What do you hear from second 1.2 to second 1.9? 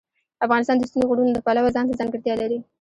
د پلوه